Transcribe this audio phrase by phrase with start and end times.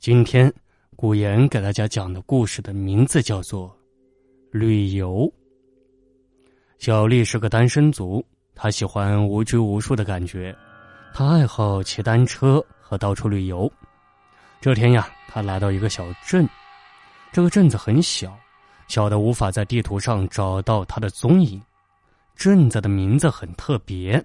[0.00, 0.50] 今天，
[0.96, 3.68] 古言给大家讲的故事的名字叫做
[4.50, 5.26] 《旅游》。
[6.78, 8.24] 小丽是个单身族，
[8.54, 10.56] 她喜欢无拘无束的感觉，
[11.12, 13.70] 她爱好骑单车和到处旅游。
[14.58, 16.48] 这天呀，她来到一个小镇，
[17.30, 18.34] 这个镇子很小，
[18.88, 21.60] 小的无法在地图上找到它的踪影。
[22.34, 24.24] 镇子的名字很特别，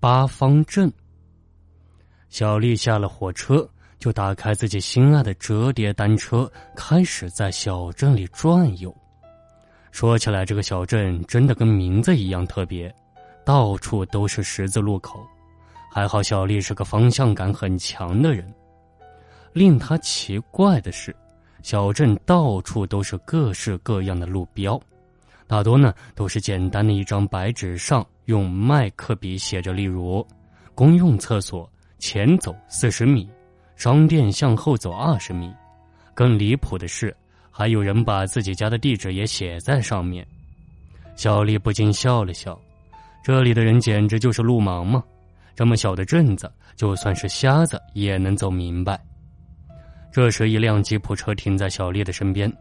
[0.00, 0.90] 八方镇。
[2.30, 3.68] 小丽下了火车。
[3.98, 8.94] 就打开自己心爱的折叠单车，开始在小镇里转悠。
[9.90, 12.92] 说起来，这个小镇真的跟名字一样特别，
[13.44, 15.24] 到处都是十字路口。
[15.90, 18.52] 还好小丽是个方向感很强的人。
[19.52, 21.14] 令他奇怪的是，
[21.62, 24.80] 小镇到处都是各式各样的路标，
[25.46, 30.26] 大多呢都是简单的一张白纸上用麦克笔写着，例如
[30.74, 31.70] “公用厕所
[32.00, 33.30] 前走四十米”。
[33.76, 35.52] 商店向后走二十米，
[36.14, 37.14] 更离谱的是，
[37.50, 40.26] 还有人把自己家的地址也写在上面。
[41.16, 42.58] 小丽不禁笑了笑，
[43.22, 45.02] 这里的人简直就是路盲嘛！
[45.54, 49.00] 这么小的镇子，就算是瞎子也能走明白。
[50.10, 52.52] 这时，一辆吉普车停在小丽的身边，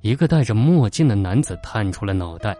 [0.00, 2.56] 一个戴着墨镜的男子探出了脑袋：“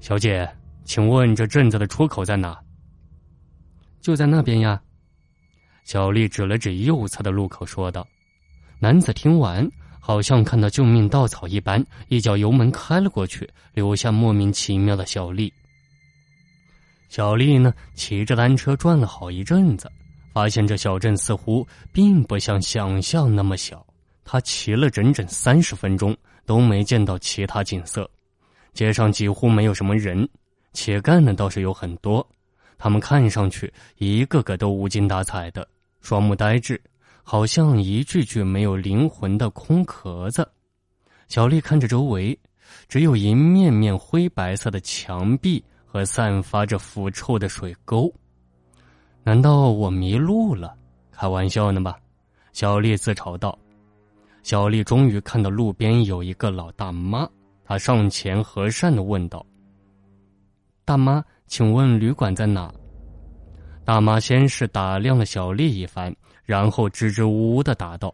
[0.00, 0.48] 小姐，
[0.84, 2.56] 请问这镇子的出口在哪
[4.00, 4.80] ？”“就在那边呀。”
[5.86, 8.04] 小丽指了指右侧的路口，说道
[8.80, 9.64] ：“男子听完，
[10.00, 15.50] 好像看到救命稻草一般，一脚油门开了过去，留下莫名其妙的小丽。”
[17.08, 19.88] 小丽呢，骑着单车转了好一阵子，
[20.32, 23.86] 发现这小镇似乎并不像想象那么小。
[24.24, 28.10] 她骑了整整三十分钟，都没见到其他景色，
[28.74, 30.28] 街上几乎没有什么人，
[30.72, 32.28] 乞丐呢倒是有很多，
[32.76, 35.64] 他们看上去一个个都无精打采的。
[36.06, 36.80] 双目呆滞，
[37.24, 40.48] 好像一具具没有灵魂的空壳子。
[41.26, 42.38] 小丽看着周围，
[42.86, 48.08] 只有一面面灰白色的墙壁和散发着腐臭的水沟。
[49.24, 50.76] 难道我迷路了？
[51.10, 51.98] 开玩笑呢吧？
[52.52, 53.58] 小丽自嘲道。
[54.44, 57.28] 小丽终于看到路边有一个老大妈，
[57.64, 59.44] 她上前和善的问道
[60.86, 62.72] ：“大妈，请问旅馆在哪？”
[63.86, 66.12] 大妈先是打量了小丽一番，
[66.44, 68.12] 然后支支吾吾的答道：“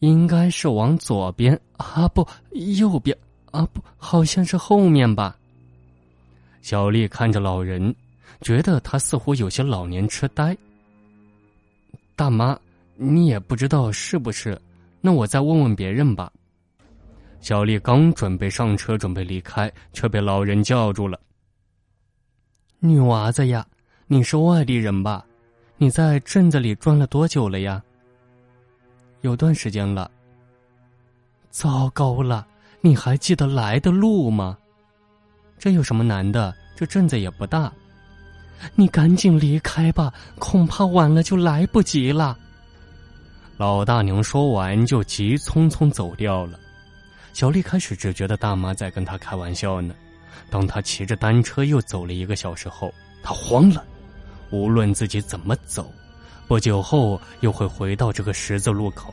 [0.00, 3.14] 应该是往左边啊，不，右边
[3.50, 5.36] 啊，不，好像是后面吧。”
[6.62, 7.94] 小丽看着老人，
[8.40, 10.56] 觉得他似乎有些老年痴呆。
[12.16, 12.58] 大妈，
[12.96, 14.58] 你也不知道是不是？
[15.02, 16.32] 那我再问问别人吧。
[17.42, 21.20] 小丽刚准备上车，准备离开，却被老人叫住了
[22.80, 23.66] ：“女娃子呀！”
[24.10, 25.22] 你是外地人吧？
[25.76, 27.82] 你在镇子里转了多久了呀？
[29.20, 30.10] 有段时间了。
[31.50, 32.46] 糟糕了，
[32.80, 34.56] 你还记得来的路吗？
[35.58, 36.56] 这有什么难的？
[36.74, 37.70] 这镇子也不大。
[38.74, 42.34] 你赶紧离开吧，恐怕晚了就来不及了。
[43.58, 46.58] 老大娘说完就急匆匆走掉了。
[47.34, 49.94] 小丽开始只觉得大妈在跟她开玩笑呢。
[50.48, 52.90] 当她骑着单车又走了一个小时后，
[53.22, 53.84] 她慌了。
[54.50, 55.92] 无论自己怎么走，
[56.46, 59.12] 不久后又会回到这个十字路口。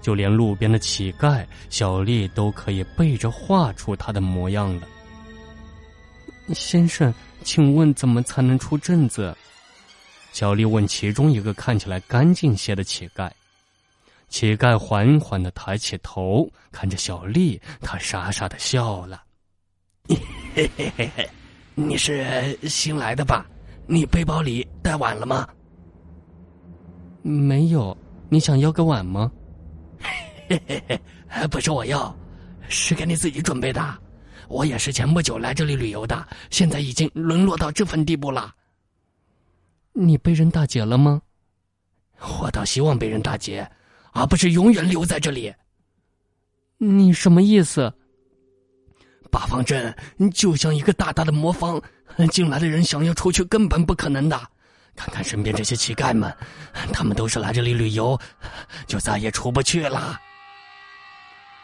[0.00, 4.86] 就连路边的乞丐小丽都可以背着画出他的模样了。
[6.52, 7.12] 先生，
[7.42, 9.34] 请问怎么才能出镇子？
[10.30, 13.30] 小丽问其中一个看起来干净些的乞丐。
[14.28, 19.22] 乞丐缓缓的抬起头，看着小丽，他傻傻的笑了
[20.54, 21.30] ：“嘿嘿嘿嘿，
[21.74, 23.46] 你是新来的吧？”
[23.86, 25.48] 你背包里带碗了吗？
[27.22, 27.96] 没有，
[28.28, 29.30] 你想要个碗吗？
[30.48, 32.14] 嘿嘿嘿，不是我要，
[32.68, 33.82] 是给你自己准备的。
[34.48, 38.54] 我也是前不久来这里旅游的，现在已经沦落到这份地步了。
[39.92, 41.22] 你被人打劫了吗？
[42.40, 43.68] 我倒希望被人打劫，
[44.12, 45.52] 而不是永远留在这里。
[46.76, 47.92] 你什么意思？
[49.34, 49.92] 八方阵
[50.32, 51.82] 就像一个大大的魔方。
[52.30, 54.40] 进来的人想要出去根本不可能的，
[54.94, 56.32] 看看身边这些乞丐们，
[56.92, 58.16] 他们都是来这里旅游，
[58.86, 60.16] 就再也出不去了。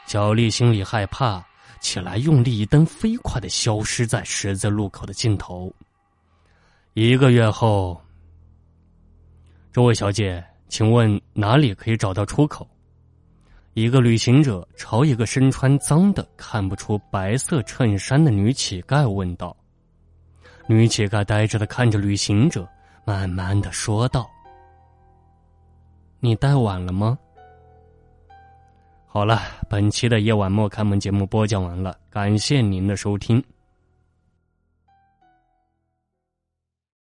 [0.09, 1.41] 小丽心里害怕，
[1.81, 5.73] 起来用力一蹬，飞快的消失在十字路口的尽头。
[6.95, 8.03] 一个月后，
[9.73, 12.69] 这位小姐，请问哪里可以找到出口？
[13.75, 19.57] 一个旅行者朝一个身穿脏的、看不出白色衬衫的女乞丐问道。
[20.67, 22.69] 女乞丐呆滞的看着旅行者，
[23.05, 24.29] 慢慢的说道
[26.19, 27.19] ：“你带晚了吗？
[29.07, 33.43] 好了，本期的夜晚莫开门节目播讲完了，感谢您的收听。